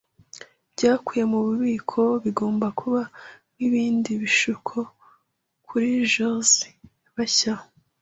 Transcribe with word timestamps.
byakuwe 0.73 1.21
mububiko, 1.31 2.01
bigomba 2.23 2.67
kuba 2.79 3.01
nkibindi 3.55 4.11
bishuko 4.21 4.77
kuri 5.67 5.89
jazz 6.11 6.49
bashya 7.15 7.55